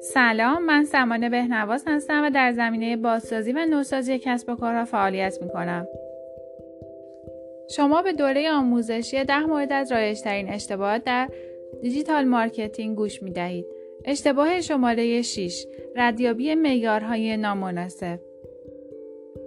سلام 0.00 0.64
من 0.66 0.84
سمانه 0.84 1.28
بهنواز 1.28 1.84
هستم 1.86 2.24
و 2.24 2.30
در 2.30 2.52
زمینه 2.52 2.96
بازسازی 2.96 3.52
و 3.52 3.66
نوسازی 3.66 4.18
کسب 4.18 4.48
و 4.48 4.54
کارها 4.54 4.84
فعالیت 4.84 5.38
می 5.42 5.48
کنم. 5.48 5.88
شما 7.76 8.02
به 8.02 8.12
دوره 8.12 8.50
آموزشی 8.50 9.24
ده 9.24 9.40
مورد 9.40 9.72
از 9.72 9.92
رایجترین 9.92 10.48
اشتباهات 10.48 11.04
در 11.04 11.28
digital 11.82 12.24
marketing 12.24 12.96
گوش 12.96 13.22
می 13.22 13.30
دهید. 13.30 13.66
اشتباه 14.04 14.60
شماره 14.60 15.22
6 15.22 15.66
ردیابی 15.96 16.54
معیارهای 16.54 17.36
نامناسب 17.36 18.18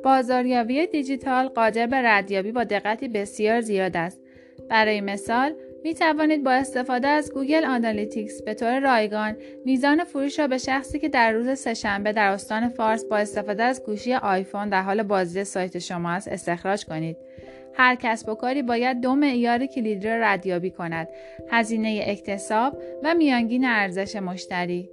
بازاریابی 0.04 0.88
دیجیتال 0.88 1.48
قادر 1.48 1.88
به 1.88 1.98
ردیابی 1.98 2.52
با 2.52 2.64
دقتی 2.64 3.08
بسیار 3.08 3.62
زیاد 3.62 3.98
است. 3.98 4.27
برای 4.70 5.02
مثال، 5.02 5.54
می 5.84 5.94
توانید 5.94 6.44
با 6.44 6.52
استفاده 6.52 7.08
از 7.08 7.34
Google 7.34 7.66
Analytics 7.66 8.42
به 8.42 8.54
طور 8.54 8.80
رایگان 8.80 9.36
میزان 9.66 10.04
فروش 10.04 10.40
را 10.40 10.48
به 10.48 10.58
شخصی 10.58 11.00
که 11.00 11.10
در 11.10 11.32
روز 11.32 11.60
سهشنبه 11.60 12.14
در 12.14 12.32
استان 12.32 12.70
فارس 12.70 13.06
با 13.06 13.18
استفاده 13.18 13.64
از 13.64 13.84
گوشی 13.84 14.14
آیفون 14.14 14.70
در 14.70 14.82
حال 14.82 15.04
بازدید 15.04 15.44
سایت 15.44 15.80
شما 15.80 16.12
است 16.12 16.28
استخراج 16.28 16.86
کنید. 16.86 17.18
هر 17.74 17.96
کسب 17.96 18.30
و 18.30 18.36
کاری 18.36 18.62
باید 18.62 19.02
دو 19.02 19.16
معیار 19.16 19.66
کلیدی 19.66 20.08
را 20.08 20.16
ردیابی 20.16 20.72
کند: 20.72 21.08
هزینه 21.50 22.04
اکتساب 22.08 22.78
و 23.04 23.14
میانگین 23.14 23.66
ارزش 23.66 24.16
مشتری. 24.16 24.90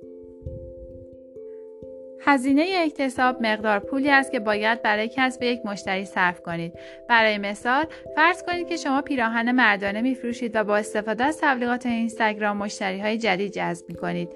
هزینه 2.26 2.66
اکتساب 2.78 3.46
مقدار 3.46 3.78
پولی 3.78 4.10
است 4.10 4.32
که 4.32 4.40
باید 4.40 4.82
برای 4.82 5.10
کسب 5.16 5.42
یک 5.42 5.60
مشتری 5.64 6.04
صرف 6.04 6.40
کنید. 6.40 6.72
برای 7.08 7.38
مثال، 7.38 7.84
فرض 8.16 8.42
کنید 8.42 8.68
که 8.68 8.76
شما 8.76 9.02
پیراهن 9.02 9.52
مردانه 9.52 10.02
میفروشید 10.02 10.56
و 10.56 10.64
با 10.64 10.76
استفاده 10.76 11.24
از 11.24 11.38
تبلیغات 11.40 11.86
اینستاگرام 11.86 12.56
مشتری 12.56 13.00
های 13.00 13.18
جدید 13.18 13.52
جذب 13.52 13.88
می 13.88 13.94
کنید. 13.94 14.28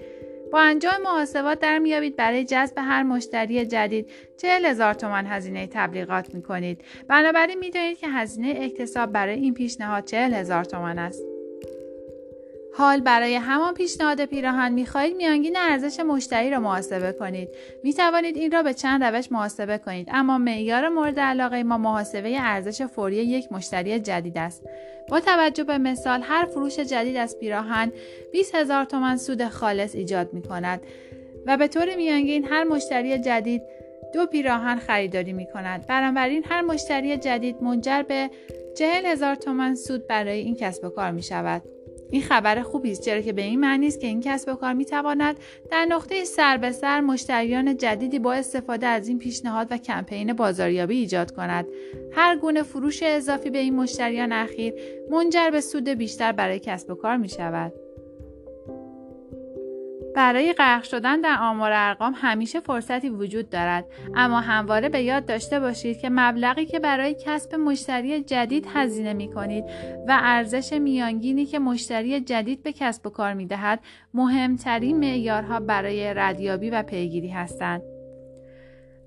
با 0.53 0.61
انجام 0.61 1.03
محاسبات 1.03 1.61
در 1.61 1.79
میابید 1.79 2.17
برای 2.17 2.45
جذب 2.45 2.75
هر 2.79 3.03
مشتری 3.03 3.67
جدید 3.67 4.11
چهل 4.43 4.67
هزار 4.67 4.95
تومان 4.95 5.27
هزینه 5.27 5.67
تبلیغات 5.67 6.35
می 6.35 6.43
کنید. 6.43 6.85
بنابراین 7.09 7.59
می‌دانید 7.59 7.99
که 7.99 8.09
هزینه 8.09 8.59
اکتساب 8.61 9.13
برای 9.13 9.35
این 9.35 9.55
پیشنهاد 9.55 10.05
چهل 10.05 10.35
هزار 10.35 10.65
تومان 10.65 10.99
است. 10.99 11.38
حال 12.79 13.01
برای 13.01 13.35
همان 13.35 13.75
پیشنهاد 13.75 14.25
پیراهن 14.25 14.73
می‌خواهید 14.73 15.17
میانگین 15.17 15.57
ارزش 15.57 16.01
مشتری 16.01 16.51
را 16.51 16.61
محاسبه 16.61 17.13
کنید 17.13 17.49
می 17.85 17.95
توانید 17.95 18.37
این 18.37 18.53
را 18.53 18.63
به 18.63 18.75
چند 18.75 19.05
روش 19.05 19.33
محاسبه 19.33 19.79
کنید 19.79 20.09
اما 20.13 20.39
معیار 20.39 20.89
مورد 20.89 21.21
علاقه 21.21 21.63
ما 21.63 21.79
محاسبه 21.79 22.41
ارزش 22.41 22.83
فوری 22.83 23.17
یک 23.17 23.53
مشتری 23.53 24.01
جدید 24.01 24.39
است 24.39 24.63
با 25.09 25.21
توجه 25.21 25.65
به 25.65 25.79
مثال 25.79 26.23
هر 26.23 26.45
فروش 26.45 26.79
جدید 26.79 27.17
از 27.17 27.39
پیراهن 27.39 27.93
20 28.33 28.55
هزار 28.55 28.85
تومن 28.85 29.17
سود 29.17 29.49
خالص 29.49 29.95
ایجاد 29.95 30.33
می 30.33 30.43
کند 30.43 30.81
و 31.47 31.57
به 31.57 31.69
طور 31.69 31.97
میانگین 31.97 32.45
هر 32.45 32.65
مشتری 32.65 33.19
جدید 33.19 33.63
دو 34.15 34.27
پیراهن 34.27 34.77
خریداری 34.77 35.33
می 35.33 35.47
کند. 35.47 35.87
بنابراین 35.87 36.45
هر 36.49 36.61
مشتری 36.61 37.17
جدید 37.17 37.63
منجر 37.63 38.03
به 38.03 38.31
چهل 38.79 39.07
هزار 39.07 39.35
تومن 39.35 39.75
سود 39.75 40.07
برای 40.07 40.39
این 40.39 40.55
کسب 40.55 40.85
و 40.85 40.89
کار 40.89 41.11
می 41.11 41.23
شود. 41.23 41.78
این 42.11 42.23
خبر 42.23 42.63
خوبی 42.63 42.93
است 42.93 43.05
چرا 43.05 43.21
که 43.21 43.33
به 43.33 43.43
این 43.43 43.61
معنی 43.61 43.87
است 43.87 44.01
که 44.01 44.07
این 44.07 44.21
کسب 44.21 44.53
و 44.53 44.55
کار 44.55 44.73
می 44.73 44.85
تواند 44.85 45.37
در 45.71 45.85
نقطه 45.85 46.25
سر 46.25 46.57
به 46.57 46.73
سر 46.73 47.01
مشتریان 47.01 47.77
جدیدی 47.77 48.19
با 48.19 48.33
استفاده 48.33 48.87
از 48.87 49.09
این 49.09 49.19
پیشنهاد 49.19 49.67
و 49.71 49.77
کمپین 49.77 50.33
بازاریابی 50.33 50.97
ایجاد 50.97 51.31
کند. 51.31 51.67
هر 52.13 52.37
گونه 52.37 52.63
فروش 52.63 53.03
اضافی 53.03 53.51
به 53.51 53.59
این 53.59 53.77
مشتریان 53.77 54.33
اخیر 54.33 54.75
منجر 55.11 55.51
به 55.51 55.61
سود 55.61 55.89
بیشتر 55.89 56.33
برای 56.33 56.59
کسب 56.59 56.91
و 56.91 56.95
کار 56.95 57.17
می 57.17 57.29
شود 57.29 57.73
برای 60.19 60.53
غرق 60.53 60.83
شدن 60.83 61.21
در 61.21 61.37
آمار 61.41 61.71
ارقام 61.75 62.15
همیشه 62.17 62.61
فرصتی 62.61 63.09
وجود 63.09 63.51
دارد. 63.51 63.85
اما 64.15 64.41
همواره 64.41 64.89
به 64.89 65.03
یاد 65.03 65.27
داشته 65.27 65.61
باشید 65.61 65.99
که 65.99 66.09
مبلغی 66.11 66.67
که 66.67 66.79
برای 66.79 67.17
کسب 67.25 67.55
مشتری 67.55 68.21
جدید 68.21 68.67
هزینه 68.75 69.13
می 69.13 69.33
کنید 69.33 69.65
و 70.09 70.19
ارزش 70.23 70.73
میانگینی 70.73 71.47
که 71.47 71.59
مشتری 71.59 72.21
جدید 72.21 72.63
به 72.63 72.73
کسب 72.73 73.07
و 73.07 73.11
کار 73.11 73.35
می 73.35 73.47
دهد 73.47 73.81
مهمترین 74.15 74.99
معیارها 74.99 75.61
برای 75.61 76.15
ردیابی 76.15 76.71
و 76.71 76.83
پیگیری 76.83 77.29
هستند. 77.29 77.83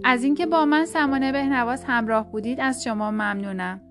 از 0.03 0.23
اینکه 0.23 0.45
با 0.45 0.66
من 0.66 0.85
سمانه 0.85 1.31
بهنواز 1.31 1.83
همراه 1.83 2.31
بودید 2.31 2.59
از 2.59 2.83
شما 2.83 3.11
ممنونم. 3.11 3.81